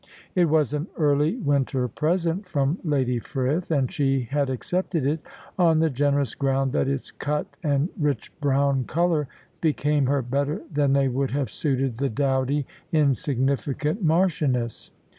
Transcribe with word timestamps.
It 0.33 0.49
was 0.49 0.73
an 0.73 0.87
early 0.97 1.35
winter 1.37 1.87
present 1.87 2.47
from 2.47 2.79
Lady 2.83 3.19
Frith, 3.19 3.69
and 3.69 3.91
she 3.91 4.21
had 4.21 4.49
accepted 4.49 5.05
it 5.05 5.19
on 5.59 5.77
the 5.77 5.91
generous 5.91 6.33
ground 6.33 6.71
that 6.73 6.87
its 6.87 7.11
cut 7.11 7.45
and 7.61 7.87
rich 7.99 8.33
brown 8.41 8.85
colour 8.85 9.27
became 9.61 10.07
her 10.07 10.23
better 10.23 10.63
than 10.73 10.93
they 10.93 11.07
would 11.07 11.29
have 11.29 11.51
suited 11.51 11.99
the 11.99 12.09
dowdy, 12.09 12.65
insignificant 12.91 14.01
Marchioness. 14.03 14.89